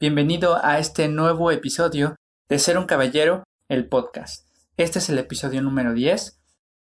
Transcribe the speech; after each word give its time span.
Bienvenido 0.00 0.58
a 0.60 0.80
este 0.80 1.06
nuevo 1.06 1.52
episodio 1.52 2.16
de 2.48 2.58
Ser 2.58 2.78
un 2.78 2.86
Caballero, 2.86 3.44
el 3.68 3.88
podcast. 3.88 4.44
Este 4.76 4.98
es 4.98 5.08
el 5.08 5.20
episodio 5.20 5.62
número 5.62 5.94
10. 5.94 6.36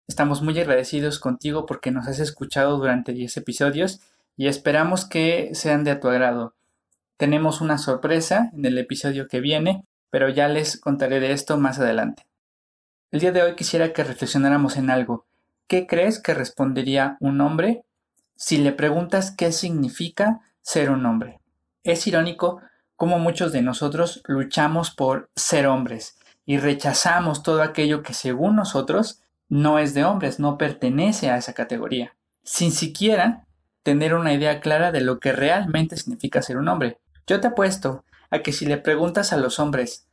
Estamos 0.06 0.42
muy 0.42 0.58
agradecidos 0.60 1.18
contigo 1.18 1.66
porque 1.66 1.90
nos 1.90 2.06
has 2.06 2.20
escuchado 2.20 2.78
durante 2.78 3.12
10 3.12 3.38
episodios 3.38 4.00
y 4.36 4.46
esperamos 4.46 5.04
que 5.04 5.50
sean 5.54 5.82
de 5.82 5.96
tu 5.96 6.08
agrado. 6.08 6.54
Tenemos 7.16 7.60
una 7.60 7.78
sorpresa 7.78 8.52
en 8.54 8.64
el 8.64 8.78
episodio 8.78 9.26
que 9.26 9.40
viene, 9.40 9.84
pero 10.10 10.28
ya 10.28 10.46
les 10.46 10.78
contaré 10.78 11.18
de 11.18 11.32
esto 11.32 11.58
más 11.58 11.80
adelante. 11.80 12.26
El 13.10 13.18
día 13.18 13.32
de 13.32 13.42
hoy 13.42 13.56
quisiera 13.56 13.92
que 13.92 14.04
reflexionáramos 14.04 14.76
en 14.76 14.88
algo. 14.88 15.26
¿Qué 15.66 15.88
crees 15.88 16.22
que 16.22 16.32
respondería 16.32 17.16
un 17.18 17.40
hombre 17.40 17.82
si 18.36 18.58
le 18.58 18.70
preguntas 18.70 19.32
qué 19.32 19.50
significa 19.50 20.40
ser 20.62 20.90
un 20.90 21.04
hombre? 21.06 21.40
Es 21.82 22.06
irónico 22.06 22.60
cómo 23.00 23.18
muchos 23.18 23.50
de 23.50 23.62
nosotros 23.62 24.20
luchamos 24.26 24.90
por 24.90 25.30
ser 25.34 25.66
hombres 25.66 26.18
y 26.44 26.58
rechazamos 26.58 27.42
todo 27.42 27.62
aquello 27.62 28.02
que 28.02 28.12
según 28.12 28.56
nosotros 28.56 29.22
no 29.48 29.78
es 29.78 29.94
de 29.94 30.04
hombres, 30.04 30.38
no 30.38 30.58
pertenece 30.58 31.30
a 31.30 31.38
esa 31.38 31.54
categoría, 31.54 32.14
sin 32.44 32.72
siquiera 32.72 33.46
tener 33.82 34.12
una 34.12 34.34
idea 34.34 34.60
clara 34.60 34.92
de 34.92 35.00
lo 35.00 35.18
que 35.18 35.32
realmente 35.32 35.96
significa 35.96 36.42
ser 36.42 36.58
un 36.58 36.68
hombre. 36.68 36.98
Yo 37.26 37.40
te 37.40 37.46
apuesto 37.46 38.04
a 38.30 38.40
que 38.40 38.52
si 38.52 38.66
le 38.66 38.76
preguntas 38.76 39.32
a 39.32 39.38
los 39.38 39.58
hombres 39.60 40.06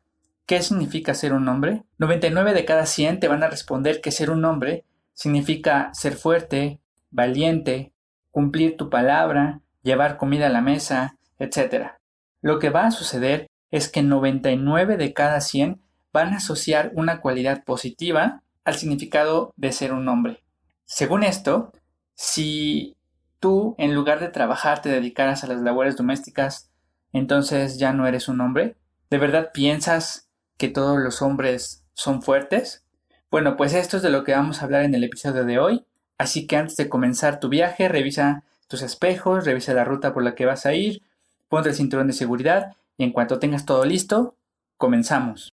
qué 0.46 0.62
significa 0.62 1.14
ser 1.14 1.34
un 1.34 1.50
hombre, 1.50 1.84
99 1.98 2.54
de 2.54 2.64
cada 2.64 2.86
100 2.86 3.20
te 3.20 3.28
van 3.28 3.44
a 3.44 3.50
responder 3.50 4.00
que 4.00 4.12
ser 4.12 4.32
un 4.32 4.46
hombre 4.46 4.86
significa 5.14 5.90
ser 5.94 6.14
fuerte, 6.14 6.80
valiente, 7.12 7.92
cumplir 8.32 8.78
tu 8.78 8.90
palabra, 8.90 9.60
llevar 9.84 10.16
comida 10.16 10.48
a 10.48 10.52
la 10.52 10.62
mesa, 10.62 11.18
etc. 11.38 11.97
Lo 12.42 12.60
que 12.60 12.70
va 12.70 12.86
a 12.86 12.92
suceder 12.92 13.48
es 13.72 13.90
que 13.90 14.04
99 14.04 14.98
de 14.98 15.14
cada 15.14 15.42
100 15.42 15.82
van 16.14 16.34
a 16.34 16.38
asociar 16.38 16.92
una 16.96 17.22
cualidad 17.22 17.64
positiva 17.64 18.42
al 18.64 18.76
significado 18.76 19.54
de 19.56 19.72
ser 19.72 19.94
un 19.94 20.08
hombre. 20.08 20.44
Según 20.86 21.24
esto, 21.24 21.72
si 22.16 22.96
tú 23.40 23.76
en 23.78 23.94
lugar 23.94 24.20
de 24.20 24.30
trabajar 24.30 24.82
te 24.82 24.90
dedicaras 24.90 25.44
a 25.44 25.48
las 25.48 25.62
labores 25.62 25.96
domésticas, 25.96 26.72
entonces 27.14 27.78
ya 27.78 27.94
no 27.94 28.08
eres 28.08 28.28
un 28.28 28.42
hombre. 28.42 28.76
¿De 29.10 29.18
verdad 29.18 29.52
piensas 29.54 30.30
que 30.58 30.70
todos 30.70 31.00
los 31.00 31.22
hombres 31.22 31.86
son 31.94 32.22
fuertes? 32.22 32.86
Bueno, 33.30 33.58
pues 33.58 33.74
esto 33.74 33.98
es 33.98 34.04
de 34.04 34.10
lo 34.10 34.24
que 34.24 34.34
vamos 34.34 34.62
a 34.62 34.66
hablar 34.66 34.84
en 34.84 34.96
el 34.96 35.04
episodio 35.04 35.46
de 35.46 35.60
hoy. 35.60 35.86
Así 36.18 36.48
que 36.48 36.56
antes 36.56 36.78
de 36.78 36.90
comenzar 36.90 37.40
tu 37.40 37.50
viaje, 37.50 37.88
revisa 37.90 38.44
tus 38.68 38.82
espejos, 38.82 39.46
revisa 39.46 39.74
la 39.74 39.84
ruta 39.84 40.14
por 40.14 40.24
la 40.24 40.36
que 40.36 40.46
vas 40.46 40.66
a 40.66 40.74
ir, 40.74 41.02
ponte 41.50 41.70
el 41.70 41.76
cinturón 41.76 42.08
de 42.08 42.14
seguridad 42.14 42.76
y 42.98 43.04
en 43.04 43.12
cuanto 43.12 43.40
tengas 43.40 43.66
todo 43.66 43.86
listo, 43.86 44.36
comenzamos. 44.78 45.52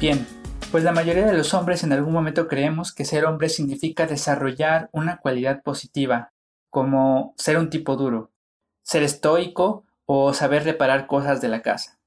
Bien, 0.00 0.24
pues 0.70 0.84
la 0.84 0.92
mayoría 0.92 1.26
de 1.26 1.36
los 1.36 1.54
hombres 1.54 1.82
en 1.82 1.92
algún 1.92 2.12
momento 2.12 2.46
creemos 2.46 2.94
que 2.94 3.04
ser 3.04 3.24
hombre 3.24 3.48
significa 3.48 4.06
desarrollar 4.06 4.88
una 4.92 5.16
cualidad 5.16 5.62
positiva, 5.64 6.30
como 6.70 7.34
ser 7.36 7.58
un 7.58 7.68
tipo 7.68 7.96
duro, 7.96 8.30
ser 8.84 9.02
estoico 9.02 9.84
o 10.06 10.32
saber 10.34 10.62
reparar 10.62 11.08
cosas 11.08 11.40
de 11.40 11.48
la 11.48 11.62
casa. 11.62 11.97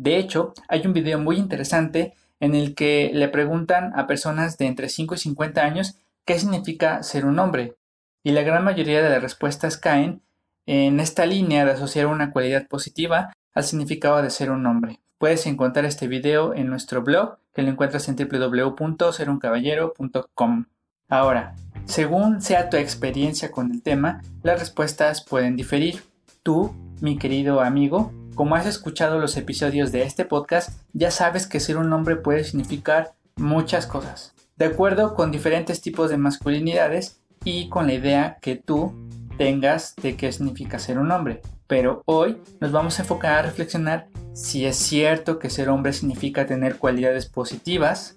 De 0.00 0.16
hecho, 0.16 0.54
hay 0.66 0.84
un 0.86 0.94
video 0.94 1.18
muy 1.18 1.36
interesante 1.36 2.14
en 2.40 2.54
el 2.54 2.74
que 2.74 3.10
le 3.12 3.28
preguntan 3.28 3.92
a 3.94 4.06
personas 4.06 4.56
de 4.56 4.64
entre 4.64 4.88
5 4.88 5.14
y 5.14 5.18
50 5.18 5.60
años 5.60 5.98
qué 6.24 6.38
significa 6.38 7.02
ser 7.02 7.26
un 7.26 7.38
hombre, 7.38 7.76
y 8.24 8.30
la 8.30 8.40
gran 8.40 8.64
mayoría 8.64 9.02
de 9.02 9.10
las 9.10 9.20
respuestas 9.20 9.76
caen 9.76 10.22
en 10.64 11.00
esta 11.00 11.26
línea 11.26 11.66
de 11.66 11.72
asociar 11.72 12.06
una 12.06 12.32
cualidad 12.32 12.66
positiva 12.66 13.34
al 13.52 13.64
significado 13.64 14.22
de 14.22 14.30
ser 14.30 14.50
un 14.50 14.64
hombre. 14.64 15.00
Puedes 15.18 15.44
encontrar 15.44 15.84
este 15.84 16.08
video 16.08 16.54
en 16.54 16.70
nuestro 16.70 17.02
blog, 17.02 17.36
que 17.52 17.60
lo 17.60 17.68
encuentras 17.68 18.08
en 18.08 18.16
www.seruncaballero.com. 18.16 20.64
Ahora, 21.10 21.56
según 21.84 22.40
sea 22.40 22.70
tu 22.70 22.78
experiencia 22.78 23.50
con 23.50 23.70
el 23.70 23.82
tema, 23.82 24.22
las 24.42 24.60
respuestas 24.60 25.22
pueden 25.22 25.56
diferir. 25.56 26.04
Tú, 26.42 26.74
mi 27.02 27.18
querido 27.18 27.60
amigo, 27.60 28.14
como 28.34 28.54
has 28.54 28.66
escuchado 28.66 29.18
los 29.18 29.36
episodios 29.36 29.92
de 29.92 30.02
este 30.02 30.24
podcast, 30.24 30.70
ya 30.92 31.10
sabes 31.10 31.46
que 31.46 31.60
ser 31.60 31.76
un 31.76 31.92
hombre 31.92 32.16
puede 32.16 32.44
significar 32.44 33.12
muchas 33.36 33.86
cosas, 33.86 34.34
de 34.56 34.66
acuerdo 34.66 35.14
con 35.14 35.30
diferentes 35.30 35.80
tipos 35.80 36.10
de 36.10 36.16
masculinidades 36.16 37.20
y 37.44 37.68
con 37.68 37.86
la 37.86 37.94
idea 37.94 38.38
que 38.40 38.56
tú 38.56 38.94
tengas 39.38 39.96
de 39.96 40.16
qué 40.16 40.30
significa 40.32 40.78
ser 40.78 40.98
un 40.98 41.10
hombre. 41.10 41.40
Pero 41.66 42.02
hoy 42.04 42.42
nos 42.60 42.72
vamos 42.72 42.98
a 42.98 43.02
enfocar 43.02 43.38
a 43.38 43.42
reflexionar 43.42 44.08
si 44.32 44.66
es 44.66 44.76
cierto 44.76 45.38
que 45.38 45.50
ser 45.50 45.68
hombre 45.68 45.92
significa 45.92 46.46
tener 46.46 46.76
cualidades 46.76 47.26
positivas 47.26 48.16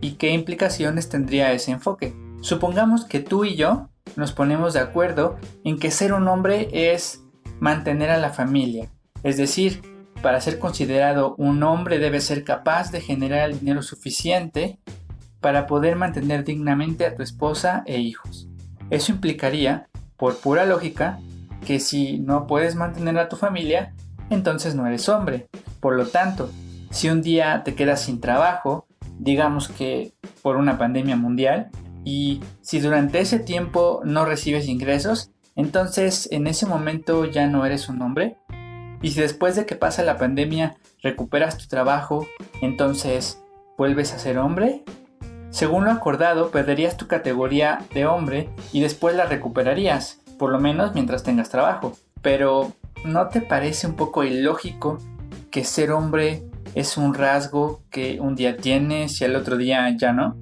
y 0.00 0.12
qué 0.12 0.30
implicaciones 0.30 1.08
tendría 1.08 1.52
ese 1.52 1.72
enfoque. 1.72 2.14
Supongamos 2.40 3.04
que 3.04 3.20
tú 3.20 3.44
y 3.44 3.56
yo 3.56 3.88
nos 4.16 4.32
ponemos 4.32 4.74
de 4.74 4.80
acuerdo 4.80 5.36
en 5.64 5.78
que 5.78 5.90
ser 5.90 6.12
un 6.12 6.28
hombre 6.28 6.68
es 6.72 7.22
mantener 7.60 8.10
a 8.10 8.18
la 8.18 8.30
familia, 8.30 8.90
es 9.22 9.36
decir, 9.36 9.82
para 10.22 10.40
ser 10.40 10.58
considerado 10.58 11.34
un 11.36 11.62
hombre 11.62 11.98
debe 11.98 12.20
ser 12.20 12.44
capaz 12.44 12.90
de 12.90 13.00
generar 13.00 13.52
dinero 13.52 13.82
suficiente 13.82 14.78
para 15.40 15.66
poder 15.66 15.96
mantener 15.96 16.44
dignamente 16.44 17.06
a 17.06 17.14
tu 17.14 17.22
esposa 17.22 17.82
e 17.86 17.98
hijos. 17.98 18.48
Eso 18.90 19.12
implicaría, 19.12 19.88
por 20.16 20.38
pura 20.38 20.66
lógica, 20.66 21.20
que 21.66 21.78
si 21.78 22.18
no 22.18 22.46
puedes 22.46 22.74
mantener 22.74 23.18
a 23.18 23.28
tu 23.28 23.36
familia, 23.36 23.94
entonces 24.30 24.74
no 24.74 24.86
eres 24.86 25.08
hombre. 25.08 25.48
Por 25.80 25.94
lo 25.94 26.06
tanto, 26.06 26.50
si 26.90 27.08
un 27.08 27.22
día 27.22 27.62
te 27.64 27.74
quedas 27.74 28.02
sin 28.02 28.20
trabajo, 28.20 28.86
digamos 29.18 29.68
que 29.68 30.12
por 30.42 30.56
una 30.56 30.78
pandemia 30.78 31.16
mundial, 31.16 31.70
y 32.04 32.40
si 32.62 32.80
durante 32.80 33.20
ese 33.20 33.38
tiempo 33.38 34.00
no 34.04 34.24
recibes 34.24 34.66
ingresos, 34.66 35.30
entonces 35.56 36.28
en 36.32 36.46
ese 36.46 36.66
momento 36.66 37.24
ya 37.24 37.46
no 37.46 37.66
eres 37.66 37.88
un 37.88 38.00
hombre. 38.02 38.36
Y 39.00 39.10
si 39.10 39.20
después 39.20 39.56
de 39.56 39.66
que 39.66 39.76
pasa 39.76 40.02
la 40.02 40.16
pandemia 40.16 40.76
recuperas 41.02 41.56
tu 41.58 41.66
trabajo, 41.66 42.26
entonces 42.60 43.42
vuelves 43.76 44.12
a 44.12 44.18
ser 44.18 44.38
hombre. 44.38 44.82
Según 45.50 45.84
lo 45.84 45.90
acordado, 45.90 46.50
perderías 46.50 46.96
tu 46.96 47.06
categoría 47.06 47.84
de 47.94 48.06
hombre 48.06 48.50
y 48.72 48.80
después 48.80 49.14
la 49.14 49.26
recuperarías, 49.26 50.20
por 50.38 50.50
lo 50.50 50.58
menos 50.58 50.94
mientras 50.94 51.22
tengas 51.22 51.48
trabajo. 51.48 51.92
Pero, 52.20 52.72
¿no 53.04 53.28
te 53.28 53.40
parece 53.40 53.86
un 53.86 53.94
poco 53.94 54.24
ilógico 54.24 54.98
que 55.50 55.64
ser 55.64 55.92
hombre 55.92 56.42
es 56.74 56.96
un 56.96 57.14
rasgo 57.14 57.80
que 57.90 58.20
un 58.20 58.34
día 58.34 58.56
tienes 58.56 59.20
y 59.20 59.24
al 59.24 59.36
otro 59.36 59.56
día 59.56 59.88
ya 59.96 60.12
no? 60.12 60.36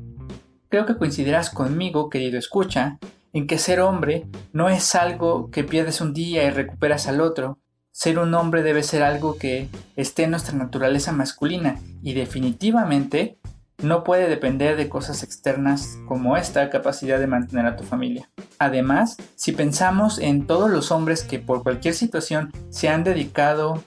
Creo 0.69 0.87
que 0.87 0.97
coincidirás 0.97 1.51
conmigo, 1.51 2.11
querido 2.11 2.39
escucha, 2.39 2.99
en 3.33 3.47
que 3.47 3.59
ser 3.59 3.81
hombre 3.81 4.27
no 4.53 4.69
es 4.71 4.95
algo 4.95 5.51
que 5.51 5.63
pierdes 5.63 6.01
un 6.01 6.15
día 6.15 6.45
y 6.45 6.51
recuperas 6.51 7.07
al 7.07 7.21
otro, 7.21 7.59
ser 7.97 8.19
un 8.19 8.35
hombre 8.35 8.63
debe 8.63 8.83
ser 8.83 9.03
algo 9.03 9.39
que 9.39 9.71
esté 9.97 10.25
en 10.25 10.33
nuestra 10.33 10.55
naturaleza 10.55 11.13
masculina 11.13 11.81
y 12.03 12.13
definitivamente 12.13 13.39
no 13.83 14.05
puede 14.05 14.29
depender 14.29 14.77
de 14.77 14.91
cosas 14.91 15.23
externas 15.23 15.97
como 16.07 16.37
esta 16.37 16.69
capacidad 16.69 17.19
de 17.19 17.27
mantener 17.27 17.65
a 17.65 17.75
tu 17.77 17.85
familia. 17.85 18.29
Además, 18.59 19.17
si 19.35 19.53
pensamos 19.53 20.19
en 20.19 20.47
todos 20.47 20.71
los 20.71 20.91
hombres 20.91 21.23
que 21.23 21.39
por 21.39 21.63
cualquier 21.63 21.95
situación 21.95 22.53
se 22.69 22.91
han 22.91 23.03
dedicado 23.03 23.83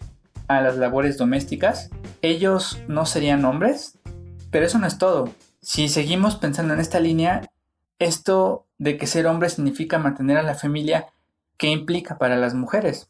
a 0.48 0.60
las 0.60 0.76
labores 0.76 1.20
domésticas, 1.20 1.92
ellos 2.24 2.82
no 2.88 3.06
serían 3.06 3.46
hombres. 3.46 4.00
Pero 4.50 4.66
eso 4.66 4.80
no 4.80 4.88
es 4.88 4.98
todo. 4.98 5.30
Si 5.62 5.88
seguimos 5.88 6.36
pensando 6.36 6.74
en 6.74 6.80
esta 6.80 7.00
línea, 7.00 7.48
esto 8.00 8.66
de 8.80 8.98
que 8.98 9.06
ser 9.06 9.28
hombre 9.28 9.50
significa 9.50 10.00
mantener 10.00 10.38
a 10.38 10.44
la 10.44 10.56
familia, 10.56 11.06
¿qué 11.58 11.68
implica 11.68 12.18
para 12.18 12.38
las 12.38 12.56
mujeres? 12.56 13.08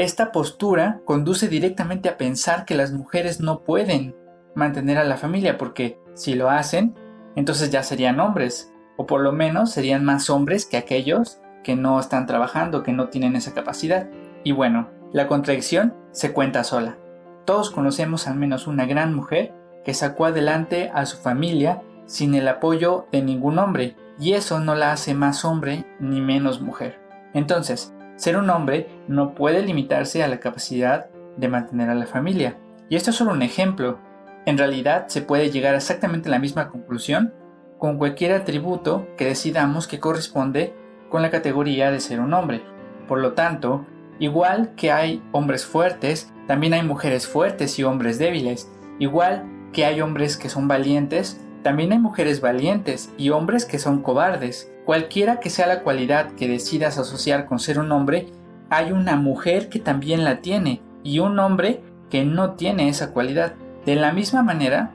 Esta 0.00 0.32
postura 0.32 1.02
conduce 1.04 1.46
directamente 1.46 2.08
a 2.08 2.16
pensar 2.16 2.64
que 2.64 2.74
las 2.74 2.90
mujeres 2.90 3.38
no 3.38 3.64
pueden 3.64 4.16
mantener 4.54 4.96
a 4.96 5.04
la 5.04 5.18
familia 5.18 5.58
porque 5.58 5.98
si 6.14 6.34
lo 6.34 6.48
hacen, 6.48 6.94
entonces 7.36 7.70
ya 7.70 7.82
serían 7.82 8.18
hombres, 8.18 8.72
o 8.96 9.04
por 9.04 9.20
lo 9.20 9.32
menos 9.32 9.72
serían 9.72 10.02
más 10.02 10.30
hombres 10.30 10.64
que 10.64 10.78
aquellos 10.78 11.42
que 11.62 11.76
no 11.76 12.00
están 12.00 12.24
trabajando, 12.24 12.82
que 12.82 12.94
no 12.94 13.10
tienen 13.10 13.36
esa 13.36 13.52
capacidad. 13.52 14.08
Y 14.42 14.52
bueno, 14.52 14.88
la 15.12 15.26
contradicción 15.26 15.94
se 16.12 16.32
cuenta 16.32 16.64
sola. 16.64 16.96
Todos 17.44 17.70
conocemos 17.70 18.26
al 18.26 18.36
menos 18.36 18.66
una 18.66 18.86
gran 18.86 19.12
mujer 19.12 19.52
que 19.84 19.92
sacó 19.92 20.24
adelante 20.24 20.90
a 20.94 21.04
su 21.04 21.18
familia 21.18 21.82
sin 22.06 22.34
el 22.34 22.48
apoyo 22.48 23.06
de 23.12 23.20
ningún 23.20 23.58
hombre, 23.58 23.96
y 24.18 24.32
eso 24.32 24.60
no 24.60 24.74
la 24.74 24.92
hace 24.92 25.12
más 25.12 25.44
hombre 25.44 25.84
ni 26.00 26.22
menos 26.22 26.62
mujer. 26.62 26.98
Entonces, 27.34 27.92
ser 28.20 28.36
un 28.36 28.50
hombre 28.50 28.86
no 29.08 29.34
puede 29.34 29.62
limitarse 29.62 30.22
a 30.22 30.28
la 30.28 30.40
capacidad 30.40 31.08
de 31.38 31.48
mantener 31.48 31.88
a 31.88 31.94
la 31.94 32.04
familia. 32.04 32.58
Y 32.90 32.96
esto 32.96 33.10
es 33.10 33.16
solo 33.16 33.32
un 33.32 33.40
ejemplo. 33.40 33.98
En 34.44 34.58
realidad 34.58 35.06
se 35.08 35.22
puede 35.22 35.50
llegar 35.50 35.72
a 35.72 35.78
exactamente 35.78 36.28
la 36.28 36.38
misma 36.38 36.68
conclusión 36.68 37.32
con 37.78 37.96
cualquier 37.96 38.32
atributo 38.32 39.08
que 39.16 39.24
decidamos 39.24 39.88
que 39.88 40.00
corresponde 40.00 40.74
con 41.08 41.22
la 41.22 41.30
categoría 41.30 41.90
de 41.90 41.98
ser 41.98 42.20
un 42.20 42.34
hombre. 42.34 42.62
Por 43.08 43.20
lo 43.20 43.32
tanto, 43.32 43.86
igual 44.18 44.74
que 44.76 44.92
hay 44.92 45.22
hombres 45.32 45.64
fuertes, 45.64 46.30
también 46.46 46.74
hay 46.74 46.82
mujeres 46.82 47.26
fuertes 47.26 47.78
y 47.78 47.84
hombres 47.84 48.18
débiles. 48.18 48.70
Igual 48.98 49.46
que 49.72 49.86
hay 49.86 50.02
hombres 50.02 50.36
que 50.36 50.50
son 50.50 50.68
valientes, 50.68 51.40
también 51.62 51.92
hay 51.92 51.98
mujeres 51.98 52.42
valientes 52.42 53.10
y 53.16 53.30
hombres 53.30 53.64
que 53.64 53.78
son 53.78 54.02
cobardes. 54.02 54.70
Cualquiera 54.90 55.38
que 55.38 55.50
sea 55.50 55.68
la 55.68 55.84
cualidad 55.84 56.32
que 56.32 56.48
decidas 56.48 56.98
asociar 56.98 57.46
con 57.46 57.60
ser 57.60 57.78
un 57.78 57.92
hombre, 57.92 58.26
hay 58.70 58.90
una 58.90 59.14
mujer 59.14 59.68
que 59.68 59.78
también 59.78 60.24
la 60.24 60.40
tiene 60.40 60.82
y 61.04 61.20
un 61.20 61.38
hombre 61.38 61.80
que 62.10 62.24
no 62.24 62.54
tiene 62.54 62.88
esa 62.88 63.12
cualidad. 63.12 63.54
De 63.86 63.94
la 63.94 64.12
misma 64.12 64.42
manera, 64.42 64.90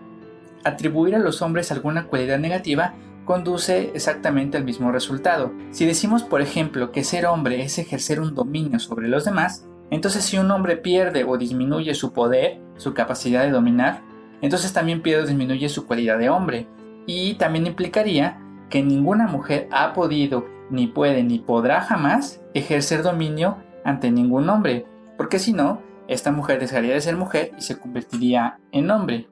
atribuir 0.65 1.15
a 1.15 1.19
los 1.19 1.41
hombres 1.41 1.71
alguna 1.71 2.07
cualidad 2.07 2.39
negativa 2.39 2.93
conduce 3.23 3.91
exactamente 3.93 4.57
al 4.57 4.65
mismo 4.65 4.91
resultado. 4.91 5.53
Si 5.71 5.85
decimos, 5.85 6.23
por 6.23 6.41
ejemplo, 6.41 6.91
que 6.91 7.05
ser 7.05 7.25
hombre 7.25 7.63
es 7.63 7.79
ejercer 7.79 8.19
un 8.19 8.35
dominio 8.35 8.79
sobre 8.79 9.07
los 9.07 9.23
demás, 9.23 9.65
entonces 9.91 10.25
si 10.25 10.37
un 10.37 10.51
hombre 10.51 10.75
pierde 10.75 11.23
o 11.23 11.37
disminuye 11.37 11.95
su 11.95 12.11
poder, 12.11 12.59
su 12.75 12.93
capacidad 12.93 13.43
de 13.43 13.51
dominar, 13.51 14.01
entonces 14.41 14.73
también 14.73 15.01
pierde 15.01 15.23
o 15.23 15.27
disminuye 15.27 15.69
su 15.69 15.87
cualidad 15.87 16.19
de 16.19 16.27
hombre. 16.27 16.67
Y 17.05 17.35
también 17.35 17.65
implicaría 17.65 18.41
que 18.75 18.83
ninguna 18.83 19.25
mujer 19.25 19.69
ha 19.71 19.93
podido, 19.93 20.45
ni 20.69 20.87
puede, 20.87 21.23
ni 21.23 21.39
podrá 21.39 21.79
jamás 21.79 22.41
ejercer 22.53 23.03
dominio 23.03 23.63
ante 23.85 24.11
ningún 24.11 24.49
hombre, 24.49 24.85
porque 25.15 25.39
si 25.39 25.53
no, 25.53 25.81
esta 26.09 26.33
mujer 26.33 26.59
dejaría 26.59 26.93
de 26.93 26.99
ser 26.99 27.15
mujer 27.15 27.53
y 27.57 27.61
se 27.61 27.79
convertiría 27.79 28.59
en 28.73 28.91
hombre. 28.91 29.29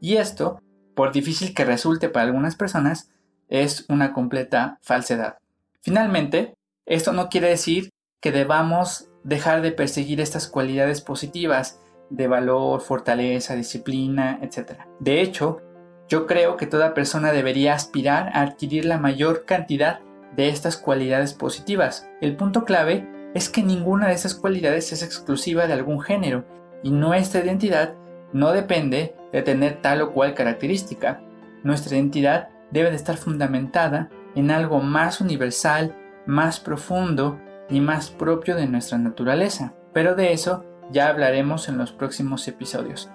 Y 0.00 0.18
esto, 0.18 0.62
por 0.94 1.10
difícil 1.10 1.52
que 1.52 1.64
resulte 1.64 2.08
para 2.08 2.26
algunas 2.26 2.54
personas, 2.54 3.10
es 3.48 3.86
una 3.88 4.12
completa 4.12 4.78
falsedad. 4.82 5.38
Finalmente, 5.82 6.54
esto 6.84 7.12
no 7.12 7.28
quiere 7.28 7.48
decir 7.48 7.90
que 8.20 8.30
debamos 8.30 9.10
dejar 9.24 9.62
de 9.62 9.72
perseguir 9.72 10.20
estas 10.20 10.46
cualidades 10.46 11.00
positivas 11.00 11.80
de 12.08 12.28
valor, 12.28 12.80
fortaleza, 12.82 13.56
disciplina, 13.56 14.38
etc. 14.42 14.82
De 15.00 15.22
hecho, 15.22 15.60
yo 16.08 16.26
creo 16.26 16.56
que 16.56 16.66
toda 16.66 16.94
persona 16.94 17.32
debería 17.32 17.74
aspirar 17.74 18.30
a 18.32 18.42
adquirir 18.42 18.84
la 18.84 18.98
mayor 18.98 19.44
cantidad 19.44 20.00
de 20.36 20.48
estas 20.48 20.76
cualidades 20.76 21.34
positivas. 21.34 22.08
El 22.20 22.36
punto 22.36 22.64
clave 22.64 23.08
es 23.34 23.48
que 23.48 23.62
ninguna 23.62 24.08
de 24.08 24.14
esas 24.14 24.34
cualidades 24.34 24.92
es 24.92 25.02
exclusiva 25.02 25.66
de 25.66 25.72
algún 25.72 26.00
género 26.00 26.44
y 26.82 26.90
nuestra 26.90 27.42
identidad 27.42 27.94
no 28.32 28.52
depende 28.52 29.14
de 29.32 29.42
tener 29.42 29.80
tal 29.82 30.02
o 30.02 30.12
cual 30.12 30.34
característica. 30.34 31.20
Nuestra 31.64 31.96
identidad 31.96 32.48
debe 32.70 32.90
de 32.90 32.96
estar 32.96 33.16
fundamentada 33.16 34.10
en 34.34 34.50
algo 34.50 34.80
más 34.80 35.20
universal, 35.20 35.96
más 36.26 36.60
profundo 36.60 37.40
y 37.68 37.80
más 37.80 38.10
propio 38.10 38.54
de 38.54 38.66
nuestra 38.66 38.98
naturaleza. 38.98 39.74
Pero 39.92 40.14
de 40.14 40.32
eso 40.32 40.64
ya 40.90 41.08
hablaremos 41.08 41.68
en 41.68 41.78
los 41.78 41.92
próximos 41.92 42.46
episodios. 42.46 43.10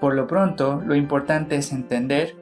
Por 0.00 0.14
lo 0.14 0.26
pronto, 0.26 0.82
lo 0.84 0.94
importante 0.94 1.56
es 1.56 1.72
entender 1.72 2.36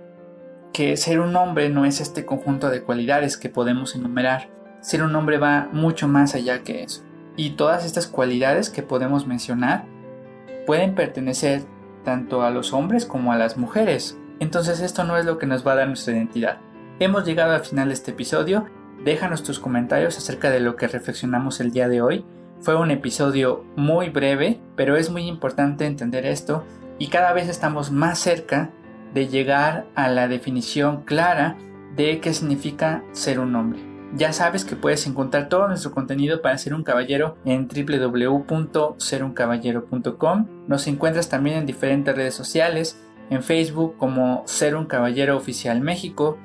que 0.72 0.96
ser 0.96 1.20
un 1.20 1.36
hombre 1.36 1.70
no 1.70 1.84
es 1.84 2.00
este 2.00 2.24
conjunto 2.24 2.68
de 2.68 2.82
cualidades 2.82 3.36
que 3.36 3.48
podemos 3.48 3.94
enumerar. 3.94 4.50
Ser 4.80 5.04
un 5.04 5.14
hombre 5.14 5.38
va 5.38 5.68
mucho 5.72 6.08
más 6.08 6.34
allá 6.34 6.64
que 6.64 6.82
eso. 6.82 7.04
Y 7.36 7.50
todas 7.50 7.84
estas 7.84 8.08
cualidades 8.08 8.70
que 8.70 8.82
podemos 8.82 9.26
mencionar 9.26 9.84
pueden 10.66 10.96
pertenecer 10.96 11.62
tanto 12.04 12.42
a 12.42 12.50
los 12.50 12.72
hombres 12.72 13.06
como 13.06 13.32
a 13.32 13.36
las 13.36 13.56
mujeres. 13.56 14.18
Entonces 14.40 14.80
esto 14.80 15.04
no 15.04 15.16
es 15.16 15.24
lo 15.24 15.38
que 15.38 15.46
nos 15.46 15.64
va 15.64 15.72
a 15.72 15.76
dar 15.76 15.86
nuestra 15.86 16.14
identidad. 16.14 16.58
Hemos 16.98 17.24
llegado 17.24 17.54
al 17.54 17.64
final 17.64 17.88
de 17.88 17.94
este 17.94 18.10
episodio. 18.10 18.66
Déjanos 19.04 19.44
tus 19.44 19.60
comentarios 19.60 20.18
acerca 20.18 20.50
de 20.50 20.60
lo 20.60 20.74
que 20.74 20.88
reflexionamos 20.88 21.60
el 21.60 21.70
día 21.70 21.88
de 21.88 22.02
hoy. 22.02 22.24
Fue 22.60 22.74
un 22.74 22.90
episodio 22.90 23.64
muy 23.76 24.08
breve, 24.08 24.60
pero 24.74 24.96
es 24.96 25.10
muy 25.10 25.28
importante 25.28 25.86
entender 25.86 26.26
esto 26.26 26.64
y 26.98 27.08
cada 27.08 27.32
vez 27.32 27.48
estamos 27.48 27.90
más 27.90 28.18
cerca 28.18 28.70
de 29.12 29.28
llegar 29.28 29.86
a 29.94 30.08
la 30.08 30.28
definición 30.28 31.04
clara 31.04 31.56
de 31.96 32.20
qué 32.20 32.34
significa 32.34 33.02
ser 33.12 33.40
un 33.40 33.54
hombre. 33.54 33.80
Ya 34.16 34.32
sabes 34.32 34.64
que 34.64 34.76
puedes 34.76 35.06
encontrar 35.06 35.48
todo 35.48 35.66
nuestro 35.66 35.90
contenido 35.92 36.40
para 36.40 36.56
ser 36.58 36.74
un 36.74 36.84
caballero 36.84 37.36
en 37.44 37.68
www.seruncaballero.com. 37.68 40.46
Nos 40.68 40.86
encuentras 40.86 41.28
también 41.28 41.58
en 41.58 41.66
diferentes 41.66 42.14
redes 42.14 42.34
sociales, 42.34 43.00
en 43.30 43.42
Facebook 43.42 43.96
como 43.96 44.42
Ser 44.46 44.76
un 44.76 44.86
Caballero 44.86 45.36
Oficial 45.36 45.80
México, 45.80 46.38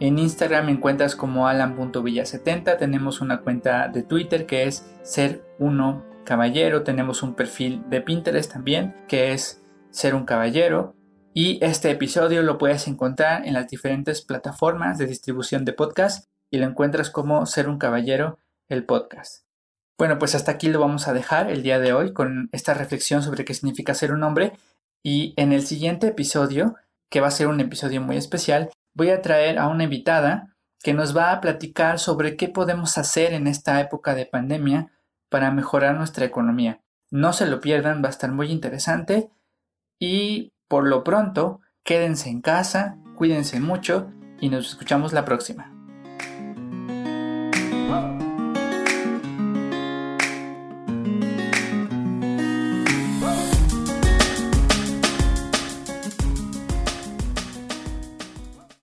en 0.00 0.18
Instagram 0.18 0.68
encuentras 0.68 1.14
como 1.14 1.46
alan.villa70, 1.46 2.78
tenemos 2.78 3.20
una 3.20 3.40
cuenta 3.40 3.88
de 3.88 4.02
Twitter 4.02 4.44
que 4.44 4.64
es 4.64 4.92
Ser 5.02 5.46
Uno 5.58 6.04
Caballero, 6.24 6.82
tenemos 6.82 7.22
un 7.22 7.34
perfil 7.34 7.82
de 7.88 8.00
Pinterest 8.00 8.52
también 8.52 8.96
que 9.06 9.32
es 9.32 9.63
Ser 9.94 10.16
un 10.16 10.24
Caballero. 10.24 10.96
Y 11.34 11.64
este 11.64 11.88
episodio 11.88 12.42
lo 12.42 12.58
puedes 12.58 12.88
encontrar 12.88 13.46
en 13.46 13.54
las 13.54 13.68
diferentes 13.68 14.22
plataformas 14.22 14.98
de 14.98 15.06
distribución 15.06 15.64
de 15.64 15.72
podcast 15.72 16.26
y 16.50 16.58
lo 16.58 16.66
encuentras 16.66 17.10
como 17.10 17.46
Ser 17.46 17.68
un 17.68 17.78
Caballero, 17.78 18.40
el 18.68 18.84
podcast. 18.84 19.44
Bueno, 19.96 20.18
pues 20.18 20.34
hasta 20.34 20.50
aquí 20.50 20.68
lo 20.68 20.80
vamos 20.80 21.06
a 21.06 21.12
dejar 21.12 21.48
el 21.48 21.62
día 21.62 21.78
de 21.78 21.92
hoy 21.92 22.12
con 22.12 22.48
esta 22.50 22.74
reflexión 22.74 23.22
sobre 23.22 23.44
qué 23.44 23.54
significa 23.54 23.94
ser 23.94 24.12
un 24.12 24.24
hombre 24.24 24.54
y 25.04 25.32
en 25.36 25.52
el 25.52 25.64
siguiente 25.64 26.08
episodio, 26.08 26.74
que 27.08 27.20
va 27.20 27.28
a 27.28 27.30
ser 27.30 27.46
un 27.46 27.60
episodio 27.60 28.00
muy 28.00 28.16
especial, 28.16 28.70
voy 28.94 29.10
a 29.10 29.22
traer 29.22 29.60
a 29.60 29.68
una 29.68 29.84
invitada 29.84 30.56
que 30.82 30.92
nos 30.92 31.16
va 31.16 31.30
a 31.30 31.40
platicar 31.40 32.00
sobre 32.00 32.36
qué 32.36 32.48
podemos 32.48 32.98
hacer 32.98 33.32
en 33.32 33.46
esta 33.46 33.80
época 33.80 34.16
de 34.16 34.26
pandemia 34.26 34.90
para 35.28 35.52
mejorar 35.52 35.94
nuestra 35.94 36.24
economía. 36.24 36.80
No 37.12 37.32
se 37.32 37.46
lo 37.46 37.60
pierdan, 37.60 38.02
va 38.02 38.08
a 38.08 38.10
estar 38.10 38.32
muy 38.32 38.50
interesante 38.50 39.30
y 39.98 40.52
por 40.68 40.86
lo 40.86 41.04
pronto 41.04 41.60
quédense 41.84 42.30
en 42.30 42.40
casa, 42.40 42.98
cuídense 43.16 43.60
mucho 43.60 44.10
y 44.40 44.48
nos 44.48 44.68
escuchamos 44.68 45.12
la 45.12 45.24
próxima. 45.24 45.73